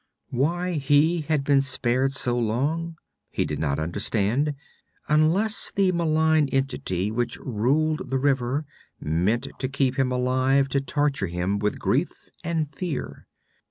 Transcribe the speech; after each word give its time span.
Why 0.31 0.71
he 0.79 1.21
had 1.29 1.43
been 1.43 1.61
spared 1.61 2.11
so 2.13 2.35
long, 2.35 2.97
he 3.29 3.45
did 3.45 3.59
not 3.59 3.77
understand, 3.77 4.55
unless 5.07 5.69
the 5.69 5.91
malign 5.91 6.49
entity 6.51 7.11
which 7.11 7.37
ruled 7.37 8.09
the 8.09 8.17
river 8.17 8.65
meant 8.99 9.47
to 9.59 9.69
keep 9.69 9.99
him 9.99 10.11
alive 10.11 10.69
to 10.69 10.81
torture 10.81 11.27
him 11.27 11.59
with 11.59 11.77
grief 11.77 12.29
and 12.43 12.73
fear. 12.73 13.27